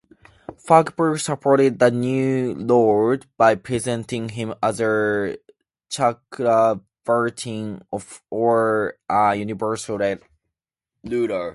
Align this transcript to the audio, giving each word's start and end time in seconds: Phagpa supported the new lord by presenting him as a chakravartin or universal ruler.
Phagpa 0.67 1.19
supported 1.19 1.77
the 1.79 1.91
new 1.91 2.55
lord 2.55 3.25
by 3.37 3.53
presenting 3.53 4.29
him 4.29 4.51
as 4.63 4.79
a 4.81 5.37
chakravartin 5.91 7.83
or 8.31 8.97
universal 9.35 9.97
ruler. 11.03 11.49